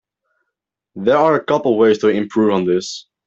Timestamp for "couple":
1.45-1.77